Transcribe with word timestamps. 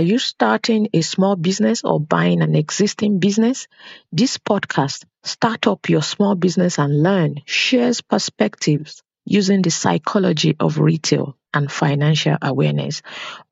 Are 0.00 0.12
you 0.12 0.18
starting 0.18 0.88
a 0.94 1.02
small 1.02 1.36
business 1.36 1.84
or 1.84 2.00
buying 2.00 2.40
an 2.40 2.54
existing 2.54 3.18
business? 3.18 3.68
This 4.10 4.38
podcast, 4.38 5.04
Start 5.24 5.66
Up 5.66 5.90
Your 5.90 6.00
Small 6.00 6.36
Business 6.36 6.78
and 6.78 7.02
Learn, 7.02 7.42
shares 7.44 8.00
perspectives 8.00 9.02
using 9.26 9.60
the 9.60 9.70
psychology 9.70 10.56
of 10.58 10.78
retail 10.78 11.36
and 11.52 11.70
financial 11.70 12.38
awareness, 12.40 13.02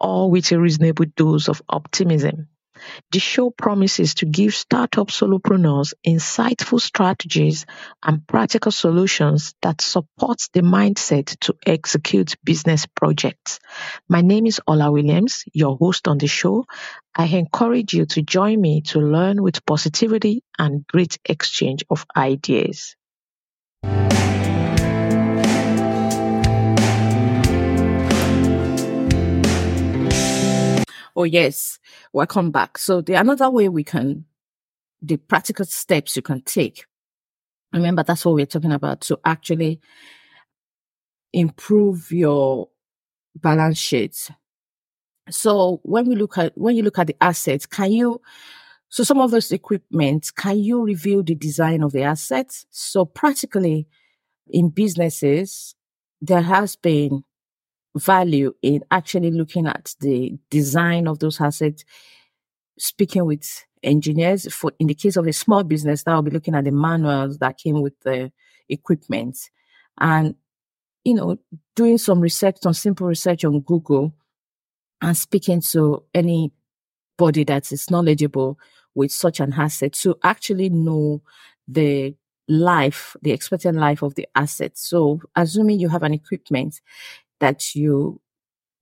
all 0.01 0.31
with 0.31 0.51
a 0.51 0.59
reasonable 0.59 1.05
dose 1.15 1.51
of 1.51 1.61
optimism. 1.69 2.49
The 3.13 3.19
show 3.19 3.51
promises 3.51 4.15
to 4.15 4.27
give 4.27 4.55
startup 4.55 5.09
solopreneurs 5.09 5.95
insightful 6.07 6.81
strategies 6.81 7.67
and 8.03 8.27
practical 8.27 8.73
solutions 8.73 9.55
that 9.63 9.81
support 9.81 10.43
the 10.53 10.61
mindset 10.61 11.39
to 11.41 11.55
execute 11.67 12.37
business 12.45 12.87
projects. 12.87 13.61
My 14.09 14.21
name 14.21 14.47
is 14.47 14.61
Ola 14.67 14.91
Williams, 14.93 15.45
your 15.53 15.77
host 15.77 16.09
on 16.09 16.19
the 16.19 16.27
show. 16.27 16.67
I 17.15 17.27
encourage 17.27 17.95
you 17.95 18.07
to 18.07 18.23
join 18.23 18.61
me 18.61 18.83
to 18.83 19.01
learn 19.01 19.43
with 19.43 19.65
positivity 19.67 20.43
and 20.59 20.87
great 20.87 21.19
exchange 21.25 21.85
of 21.91 22.07
ideas. 22.17 22.95
Oh, 31.21 31.25
yes, 31.25 31.81
welcome 32.13 32.51
back. 32.51 32.79
So 32.79 33.01
the 33.01 33.15
another 33.15 33.51
way 33.51 33.69
we 33.69 33.85
can, 33.85 34.25
the 35.03 35.17
practical 35.17 35.65
steps 35.65 36.17
you 36.17 36.23
can 36.23 36.43
take. 36.43 36.85
Remember, 37.73 38.03
that's 38.03 38.25
what 38.25 38.35
we're 38.35 38.47
talking 38.47 38.73
about 38.73 39.03
to 39.03 39.19
actually 39.25 39.81
improve 41.33 42.11
your 42.11 42.69
balance 43.35 43.79
sheets. 43.79 44.31
So 45.31 45.81
when 45.83 46.09
we 46.09 46.17
look 46.17 46.39
at, 46.39 46.57
when 46.57 46.77
you 46.77 46.83
look 46.83 46.99
at 46.99 47.09
the 47.09 47.17
assets, 47.21 47.67
can 47.67 47.93
you, 47.93 48.21
so 48.89 49.05
some 49.05 49.21
of 49.21 49.31
those 49.31 49.53
equipment, 49.53 50.31
can 50.35 50.59
you 50.59 50.83
review 50.83 51.23
the 51.23 51.35
design 51.35 51.83
of 51.83 51.93
the 51.93 52.03
assets? 52.03 52.65
So 52.71 53.05
practically 53.05 53.87
in 54.49 54.71
businesses, 54.71 55.75
there 56.23 56.41
has 56.41 56.75
been 56.77 57.25
value 57.97 58.55
in 58.63 58.85
actually 58.91 59.31
looking 59.31 59.67
at 59.67 59.95
the 60.01 60.39
design 60.51 61.09
of 61.09 61.19
those 61.19 61.41
assets, 61.41 61.85
speaking 62.79 63.25
with 63.25 63.65
engineers. 63.83 64.53
For 64.53 64.73
in 64.79 64.87
the 64.87 64.95
case 64.95 65.17
of 65.17 65.27
a 65.27 65.33
small 65.33 65.65
business, 65.65 66.03
that 66.03 66.15
will 66.15 66.23
be 66.23 66.31
looking 66.31 66.55
at 66.55 66.65
the 66.65 66.71
manuals 66.71 67.39
that 67.39 67.59
came 67.59 67.81
with 67.81 67.99
the 68.01 68.33
equipment, 68.69 69.39
and 69.99 70.35
you 71.05 71.15
know, 71.15 71.39
doing 71.75 71.99
some 71.99 72.21
research, 72.21 72.57
some 72.61 72.75
simple 72.75 73.07
research 73.07 73.45
on 73.45 73.61
Google, 73.61 74.15
and 75.01 75.17
speaking 75.17 75.61
to 75.61 76.05
anybody 76.15 77.45
that 77.45 77.73
is 77.73 77.91
knowledgeable 77.91 78.59
with 78.95 79.13
such 79.13 79.41
an 79.41 79.53
asset 79.53 79.93
to 79.95 80.17
actually 80.25 80.69
know 80.69 81.23
the 81.67 82.15
life, 82.49 83.15
the 83.23 83.31
expected 83.31 83.77
life 83.77 84.03
of 84.03 84.15
the 84.17 84.27
asset. 84.35 84.77
So, 84.77 85.21
assuming 85.37 85.79
you 85.79 85.89
have 85.89 86.03
an 86.03 86.15
equipment, 86.15 86.81
that 87.41 87.75
you 87.75 88.21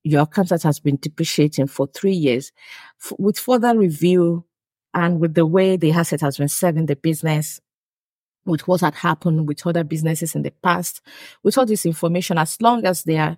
your 0.05 0.25
contract 0.25 0.63
has 0.63 0.79
been 0.79 0.97
depreciating 0.97 1.67
for 1.67 1.89
three 1.89 2.15
years. 2.15 2.53
F- 3.05 3.13
with 3.19 3.39
further 3.39 3.77
review 3.77 4.45
and 4.95 5.19
with 5.19 5.35
the 5.35 5.45
way 5.45 5.77
the 5.77 5.91
asset 5.91 6.21
has 6.21 6.39
been 6.39 6.49
serving 6.49 6.87
the 6.87 6.95
business, 6.95 7.61
with 8.45 8.69
what 8.69 8.83
had 8.83 8.95
happened 8.95 9.49
with 9.49 9.67
other 9.67 9.83
businesses 9.83 10.37
in 10.37 10.43
the 10.43 10.53
past, 10.63 11.03
with 11.43 11.59
all 11.59 11.67
this 11.67 11.85
information, 11.85 12.39
as 12.39 12.61
long 12.61 12.87
as 12.87 13.03
they 13.03 13.19
are 13.19 13.37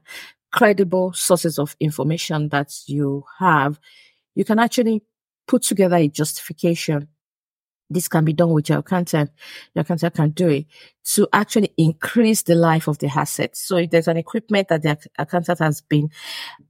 credible 0.52 1.12
sources 1.14 1.58
of 1.58 1.74
information 1.80 2.50
that 2.50 2.70
you 2.86 3.24
have, 3.38 3.80
you 4.34 4.44
can 4.44 4.58
actually 4.58 5.02
put 5.46 5.62
together 5.62 5.96
a 5.96 6.08
justification 6.08 7.08
this 7.90 8.08
can 8.08 8.24
be 8.24 8.32
done 8.32 8.52
with 8.52 8.68
your 8.68 8.78
accountant. 8.78 9.30
Your 9.74 9.82
accountant 9.82 10.14
can 10.14 10.30
do 10.30 10.48
it 10.48 10.66
to 11.14 11.28
actually 11.32 11.72
increase 11.76 12.42
the 12.42 12.54
life 12.54 12.88
of 12.88 12.98
the 12.98 13.06
asset. 13.06 13.56
So 13.56 13.76
if 13.76 13.90
there's 13.90 14.08
an 14.08 14.16
equipment 14.16 14.68
that 14.68 14.82
the 14.82 14.98
accountant 15.18 15.58
has 15.58 15.80
been 15.80 16.10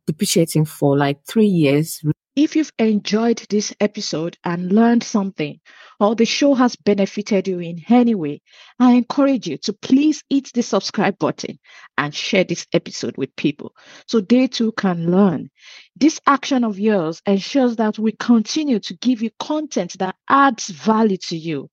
depreciating 0.07 0.65
for 0.65 0.97
like 0.97 1.25
three 1.25 1.47
years, 1.47 2.03
if 2.39 2.55
you've 2.55 2.73
enjoyed 2.79 3.45
this 3.51 3.75
episode 3.81 4.39
and 4.45 4.71
learned 4.71 5.03
something, 5.03 5.59
or 5.99 6.15
the 6.15 6.25
show 6.25 6.55
has 6.55 6.77
benefited 6.77 7.49
you 7.49 7.59
in 7.59 7.83
any 7.89 8.15
way, 8.15 8.41
I 8.79 8.93
encourage 8.93 9.49
you 9.49 9.59
to 9.59 9.73
please 9.73 10.23
hit 10.31 10.53
the 10.55 10.63
subscribe 10.63 11.19
button 11.19 11.59
and 11.97 12.15
share 12.15 12.45
this 12.45 12.65
episode 12.73 13.17
with 13.17 13.35
people 13.35 13.75
so 14.07 14.21
they 14.21 14.47
too 14.47 14.71
can 14.71 15.11
learn. 15.11 15.51
This 15.97 16.21
action 16.29 16.63
of 16.63 16.79
yours 16.79 17.21
ensures 17.27 17.75
that 17.75 17.99
we 17.99 18.13
continue 18.13 18.79
to 18.79 18.95
give 18.95 19.21
you 19.21 19.31
content 19.41 19.99
that 19.99 20.15
adds 20.29 20.69
value 20.69 21.17
to 21.17 21.37
you, 21.37 21.69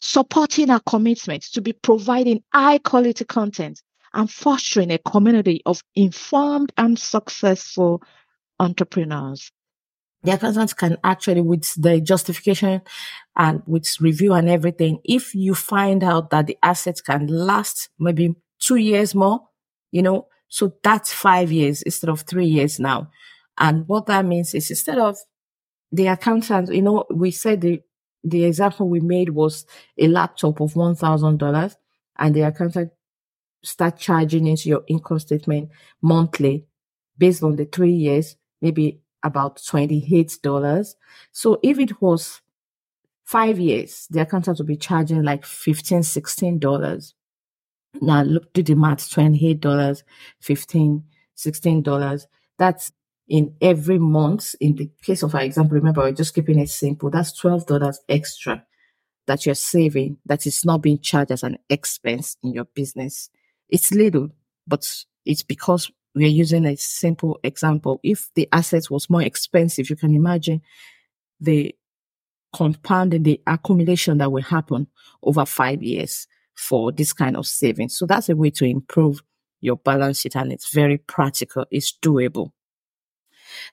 supporting 0.00 0.70
our 0.70 0.80
commitment 0.80 1.42
to 1.52 1.60
be 1.60 1.74
providing 1.74 2.42
high 2.54 2.78
quality 2.78 3.26
content 3.26 3.82
and 4.14 4.30
fostering 4.30 4.90
a 4.90 4.96
community 4.96 5.60
of 5.66 5.82
informed 5.94 6.72
and 6.78 6.98
successful 6.98 8.02
entrepreneurs 8.58 9.52
the 10.22 10.32
accountant 10.32 10.76
can 10.76 10.96
actually, 11.04 11.40
with 11.40 11.72
the 11.80 12.00
justification 12.00 12.82
and 13.36 13.62
with 13.66 14.00
review 14.00 14.34
and 14.34 14.48
everything, 14.48 14.98
if 15.04 15.34
you 15.34 15.54
find 15.54 16.02
out 16.02 16.30
that 16.30 16.46
the 16.46 16.58
assets 16.62 17.00
can 17.00 17.26
last 17.28 17.88
maybe 17.98 18.34
two 18.58 18.76
years 18.76 19.14
more, 19.14 19.40
you 19.92 20.02
know, 20.02 20.26
so 20.48 20.74
that's 20.82 21.12
five 21.12 21.52
years 21.52 21.82
instead 21.82 22.10
of 22.10 22.22
three 22.22 22.46
years 22.46 22.80
now. 22.80 23.10
And 23.58 23.86
what 23.86 24.06
that 24.06 24.24
means 24.24 24.54
is 24.54 24.70
instead 24.70 24.98
of 24.98 25.18
the 25.92 26.08
accountant, 26.08 26.72
you 26.72 26.82
know, 26.82 27.04
we 27.10 27.30
said 27.30 27.60
the, 27.60 27.80
the 28.24 28.44
example 28.44 28.88
we 28.88 29.00
made 29.00 29.30
was 29.30 29.66
a 29.96 30.08
laptop 30.08 30.60
of 30.60 30.74
$1,000 30.74 31.76
and 32.18 32.34
the 32.34 32.42
accountant 32.42 32.90
start 33.62 33.98
charging 33.98 34.46
into 34.46 34.68
your 34.68 34.82
income 34.88 35.18
statement 35.18 35.70
monthly 36.02 36.66
based 37.16 37.42
on 37.42 37.56
the 37.56 37.64
three 37.64 37.92
years, 37.92 38.36
maybe 38.60 39.00
about 39.22 39.58
$28. 39.58 40.94
So 41.32 41.58
if 41.62 41.78
it 41.78 42.00
was 42.00 42.40
five 43.24 43.58
years, 43.58 44.06
the 44.10 44.20
accountant 44.20 44.58
would 44.58 44.66
be 44.66 44.76
charging 44.76 45.22
like 45.22 45.42
$15, 45.42 46.00
$16. 46.00 47.12
Now 48.00 48.22
look, 48.22 48.52
do 48.52 48.62
the 48.62 48.74
math, 48.74 49.10
$28, 49.10 49.60
$15, 49.60 51.02
$16. 51.36 52.26
That's 52.58 52.92
in 53.28 53.54
every 53.60 53.98
month. 53.98 54.54
In 54.60 54.76
the 54.76 54.90
case 55.02 55.22
of 55.22 55.34
our 55.34 55.42
example, 55.42 55.74
remember, 55.74 56.02
we're 56.02 56.12
just 56.12 56.34
keeping 56.34 56.58
it 56.58 56.70
simple. 56.70 57.10
That's 57.10 57.38
$12 57.40 57.96
extra 58.08 58.64
that 59.26 59.44
you're 59.44 59.54
saving 59.54 60.16
that 60.24 60.46
is 60.46 60.64
not 60.64 60.82
being 60.82 60.98
charged 60.98 61.30
as 61.30 61.42
an 61.42 61.58
expense 61.68 62.36
in 62.42 62.52
your 62.52 62.64
business. 62.64 63.28
It's 63.68 63.92
little, 63.92 64.30
but 64.66 65.04
it's 65.24 65.42
because 65.42 65.90
we 66.14 66.24
are 66.24 66.28
using 66.28 66.66
a 66.66 66.76
simple 66.76 67.38
example. 67.42 68.00
If 68.02 68.30
the 68.34 68.48
asset 68.52 68.90
was 68.90 69.10
more 69.10 69.22
expensive, 69.22 69.90
you 69.90 69.96
can 69.96 70.14
imagine 70.14 70.62
the 71.40 71.74
compounding, 72.54 73.22
the 73.22 73.40
accumulation 73.46 74.18
that 74.18 74.32
will 74.32 74.42
happen 74.42 74.86
over 75.22 75.44
five 75.44 75.82
years 75.82 76.26
for 76.54 76.90
this 76.90 77.12
kind 77.12 77.36
of 77.36 77.46
savings. 77.46 77.96
So 77.96 78.06
that's 78.06 78.28
a 78.28 78.36
way 78.36 78.50
to 78.50 78.64
improve 78.64 79.22
your 79.60 79.76
balance 79.76 80.20
sheet 80.20 80.36
and 80.36 80.52
it's 80.52 80.72
very 80.72 80.98
practical. 80.98 81.66
It's 81.70 81.96
doable. 82.02 82.52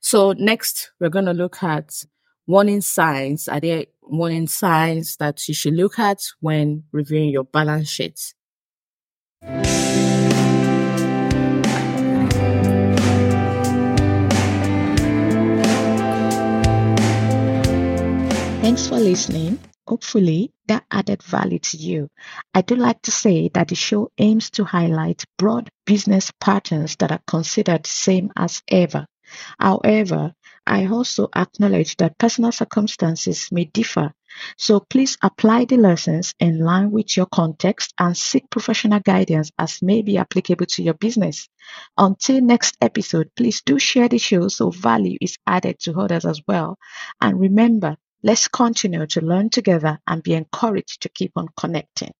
So 0.01 0.33
next, 0.33 0.91
we're 0.99 1.09
going 1.09 1.25
to 1.25 1.33
look 1.33 1.61
at 1.63 2.03
warning 2.47 2.81
signs. 2.81 3.47
Are 3.47 3.59
there 3.59 3.85
warning 4.01 4.47
signs 4.47 5.17
that 5.17 5.47
you 5.47 5.53
should 5.53 5.73
look 5.73 5.99
at 5.99 6.21
when 6.39 6.83
reviewing 6.91 7.29
your 7.29 7.43
balance 7.43 7.89
sheet? 7.89 8.33
Thanks 18.75 18.89
for 18.89 18.99
listening. 18.99 19.59
Hopefully, 19.87 20.51
that 20.67 20.83
added 20.91 21.23
value 21.23 21.59
to 21.59 21.77
you. 21.77 22.09
I 22.53 22.59
do 22.59 22.75
like 22.75 23.01
to 23.03 23.11
say 23.11 23.47
that 23.53 23.69
the 23.69 23.75
show 23.75 24.11
aims 24.17 24.49
to 24.49 24.65
highlight 24.65 25.23
broad 25.37 25.69
business 25.85 26.29
patterns 26.41 26.97
that 26.97 27.09
are 27.09 27.21
considered 27.25 27.85
the 27.85 27.89
same 27.89 28.33
as 28.35 28.61
ever. 28.67 29.07
However, 29.57 30.33
I 30.67 30.87
also 30.87 31.29
acknowledge 31.33 31.95
that 31.97 32.17
personal 32.17 32.51
circumstances 32.51 33.47
may 33.49 33.63
differ. 33.63 34.11
So 34.57 34.81
please 34.81 35.17
apply 35.21 35.63
the 35.63 35.77
lessons 35.77 36.33
in 36.41 36.59
line 36.59 36.91
with 36.91 37.15
your 37.15 37.27
context 37.27 37.93
and 37.97 38.17
seek 38.17 38.49
professional 38.49 38.99
guidance 38.99 39.51
as 39.57 39.81
may 39.81 40.01
be 40.01 40.17
applicable 40.17 40.65
to 40.71 40.83
your 40.83 40.95
business. 40.95 41.47
Until 41.97 42.41
next 42.41 42.75
episode, 42.81 43.29
please 43.37 43.61
do 43.65 43.79
share 43.79 44.09
the 44.09 44.17
show 44.17 44.49
so 44.49 44.69
value 44.69 45.17
is 45.21 45.37
added 45.47 45.79
to 45.83 45.97
others 45.97 46.25
as 46.25 46.41
well. 46.45 46.77
And 47.21 47.39
remember, 47.39 47.95
Let's 48.25 48.47
continue 48.47 49.05
to 49.05 49.21
learn 49.21 49.51
together 49.51 49.99
and 50.07 50.23
be 50.23 50.33
encouraged 50.33 51.03
to 51.03 51.09
keep 51.09 51.33
on 51.35 51.47
connecting. 51.55 52.11